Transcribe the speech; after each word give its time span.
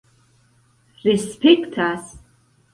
respektas 1.03 2.13